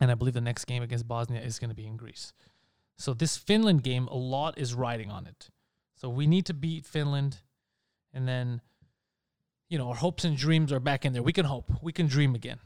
And 0.00 0.10
I 0.10 0.14
believe 0.14 0.34
the 0.34 0.40
next 0.40 0.64
game 0.66 0.82
against 0.82 1.08
Bosnia 1.08 1.40
is 1.40 1.58
going 1.58 1.70
to 1.70 1.76
be 1.76 1.86
in 1.86 1.96
Greece. 1.96 2.32
So 2.96 3.14
this 3.14 3.36
Finland 3.36 3.82
game, 3.82 4.06
a 4.08 4.16
lot 4.16 4.58
is 4.58 4.74
riding 4.74 5.10
on 5.10 5.26
it. 5.26 5.48
So 5.94 6.08
we 6.08 6.26
need 6.26 6.46
to 6.46 6.54
beat 6.54 6.86
Finland 6.86 7.38
and 8.12 8.26
then, 8.26 8.60
you 9.68 9.78
know, 9.78 9.88
our 9.88 9.94
hopes 9.94 10.24
and 10.24 10.36
dreams 10.36 10.72
are 10.72 10.80
back 10.80 11.04
in 11.04 11.12
there. 11.12 11.22
We 11.22 11.32
can 11.32 11.46
hope, 11.46 11.70
we 11.82 11.92
can 11.92 12.06
dream 12.06 12.34
again. 12.34 12.58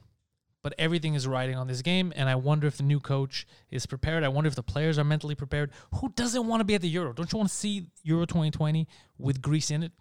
But 0.64 0.75
everything 0.78 1.12
is 1.12 1.26
riding 1.26 1.56
on 1.56 1.68
this 1.68 1.83
game, 1.83 2.11
and 2.16 2.26
I 2.26 2.37
wonder 2.37 2.66
if 2.66 2.78
the 2.78 2.83
new 2.83 2.99
coach 2.99 3.47
is 3.71 3.85
prepared. 3.85 4.25
I 4.25 4.28
wonder 4.28 4.49
if 4.49 4.54
the 4.54 4.62
players 4.62 4.99
are 4.99 5.04
mentally 5.04 5.35
prepared. 5.35 5.71
Who 5.97 6.09
doesn't 6.16 6.47
want 6.47 6.61
to 6.61 6.64
be 6.64 6.75
at 6.75 6.80
the 6.80 6.88
Euro? 6.88 7.12
Don't 7.12 7.30
you 7.30 7.37
want 7.37 7.50
to 7.50 7.54
see 7.54 7.88
Euro 8.02 8.25
2020 8.25 8.88
with 9.18 9.42
Greece 9.42 9.71
in 9.71 9.83
it? 9.83 9.92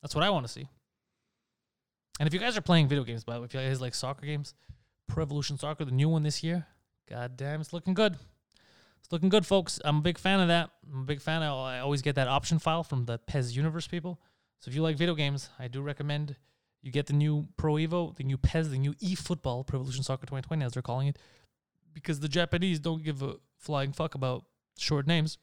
That's 0.00 0.14
what 0.14 0.22
I 0.22 0.30
want 0.30 0.46
to 0.46 0.52
see. 0.52 0.68
And 2.20 2.28
if 2.28 2.32
you 2.32 2.38
guys 2.38 2.56
are 2.56 2.62
playing 2.62 2.86
video 2.86 3.02
games, 3.02 3.24
by 3.24 3.34
the 3.34 3.40
way, 3.40 3.46
if 3.46 3.54
you 3.54 3.60
guys 3.60 3.80
like 3.80 3.96
soccer 3.96 4.24
games, 4.24 4.54
Pro 5.08 5.24
Evolution 5.24 5.58
Soccer, 5.58 5.84
the 5.84 5.90
new 5.90 6.08
one 6.08 6.22
this 6.22 6.44
year, 6.44 6.66
god 7.10 7.36
damn, 7.36 7.60
it's 7.60 7.72
looking 7.72 7.92
good. 7.92 8.16
It's 9.00 9.10
looking 9.10 9.28
good, 9.28 9.44
folks. 9.44 9.80
I'm 9.84 9.98
a 9.98 10.02
big 10.02 10.18
fan 10.18 10.38
of 10.38 10.46
that. 10.46 10.70
I'm 10.92 11.00
a 11.00 11.04
big 11.04 11.20
fan. 11.20 11.42
I 11.42 11.80
always 11.80 12.00
get 12.00 12.14
that 12.14 12.28
option 12.28 12.60
file 12.60 12.84
from 12.84 13.06
the 13.06 13.18
PES 13.18 13.56
Universe 13.56 13.88
people. 13.88 14.20
So 14.60 14.68
if 14.68 14.76
you 14.76 14.82
like 14.82 14.96
video 14.96 15.16
games, 15.16 15.50
I 15.58 15.66
do 15.66 15.82
recommend 15.82 16.36
you 16.82 16.90
get 16.90 17.06
the 17.06 17.12
new 17.12 17.46
Pro 17.56 17.74
Evo, 17.74 18.14
the 18.16 18.24
new 18.24 18.36
PES, 18.36 18.68
the 18.68 18.78
new 18.78 18.94
eFootball, 18.94 19.66
Pro 19.66 19.78
Evolution 19.80 20.02
Soccer 20.02 20.26
2020, 20.26 20.64
as 20.64 20.72
they're 20.72 20.82
calling 20.82 21.08
it, 21.08 21.18
because 21.94 22.20
the 22.20 22.28
Japanese 22.28 22.80
don't 22.80 23.04
give 23.04 23.22
a 23.22 23.36
flying 23.58 23.92
fuck 23.92 24.14
about 24.14 24.44
short 24.76 25.06
names. 25.06 25.38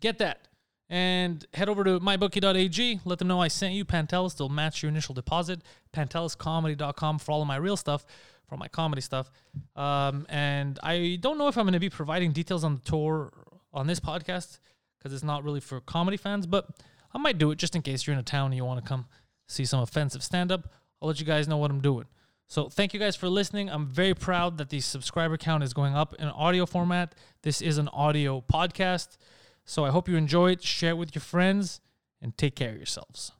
Get 0.00 0.18
that. 0.18 0.48
And 0.88 1.44
head 1.52 1.68
over 1.68 1.84
to 1.84 2.00
mybookie.ag. 2.00 3.00
Let 3.04 3.18
them 3.18 3.28
know 3.28 3.40
I 3.42 3.48
sent 3.48 3.74
you. 3.74 3.84
Pantelis, 3.84 4.36
they'll 4.36 4.48
match 4.48 4.82
your 4.82 4.88
initial 4.88 5.14
deposit. 5.14 5.60
PantelisComedy.com 5.94 7.18
for 7.18 7.32
all 7.32 7.42
of 7.42 7.48
my 7.48 7.56
real 7.56 7.76
stuff, 7.76 8.06
for 8.48 8.56
my 8.56 8.68
comedy 8.68 9.02
stuff. 9.02 9.30
Um, 9.76 10.24
and 10.30 10.78
I 10.82 11.18
don't 11.20 11.36
know 11.36 11.48
if 11.48 11.58
I'm 11.58 11.64
going 11.64 11.74
to 11.74 11.80
be 11.80 11.90
providing 11.90 12.32
details 12.32 12.64
on 12.64 12.76
the 12.76 12.80
tour 12.80 13.32
on 13.74 13.86
this 13.86 14.00
podcast 14.00 14.60
because 14.98 15.12
it's 15.12 15.22
not 15.22 15.44
really 15.44 15.60
for 15.60 15.80
comedy 15.82 16.16
fans, 16.16 16.46
but 16.46 16.66
I 17.12 17.18
might 17.18 17.36
do 17.36 17.50
it 17.50 17.58
just 17.58 17.76
in 17.76 17.82
case 17.82 18.06
you're 18.06 18.14
in 18.14 18.20
a 18.20 18.22
town 18.22 18.46
and 18.46 18.54
you 18.54 18.64
want 18.64 18.82
to 18.82 18.88
come 18.88 19.06
see 19.48 19.64
some 19.64 19.80
offensive 19.80 20.22
stand 20.22 20.52
up, 20.52 20.72
I'll 21.02 21.08
let 21.08 21.18
you 21.18 21.26
guys 21.26 21.48
know 21.48 21.56
what 21.56 21.70
I'm 21.70 21.80
doing. 21.80 22.06
So 22.46 22.68
thank 22.68 22.94
you 22.94 23.00
guys 23.00 23.14
for 23.16 23.28
listening. 23.28 23.68
I'm 23.68 23.86
very 23.86 24.14
proud 24.14 24.56
that 24.58 24.70
the 24.70 24.80
subscriber 24.80 25.36
count 25.36 25.62
is 25.62 25.74
going 25.74 25.94
up 25.94 26.14
in 26.18 26.28
audio 26.28 26.64
format. 26.64 27.14
This 27.42 27.60
is 27.60 27.76
an 27.76 27.88
audio 27.88 28.40
podcast. 28.40 29.18
So 29.64 29.84
I 29.84 29.90
hope 29.90 30.08
you 30.08 30.16
enjoy 30.16 30.52
it. 30.52 30.62
Share 30.62 30.90
it 30.90 30.96
with 30.96 31.14
your 31.14 31.20
friends 31.20 31.80
and 32.22 32.36
take 32.38 32.56
care 32.56 32.70
of 32.70 32.76
yourselves. 32.76 33.32